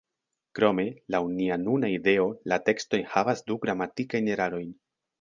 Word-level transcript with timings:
Krome, 0.59 0.85
laŭ 1.15 1.19
nia 1.33 1.59
nuna 1.67 1.93
ideo 1.97 2.27
la 2.55 2.61
teksto 2.71 3.01
enhavas 3.05 3.49
du 3.51 3.63
gramatikajn 3.67 4.35
erarojn. 4.39 4.79